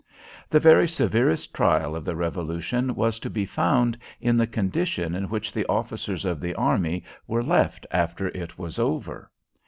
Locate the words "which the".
5.25-5.63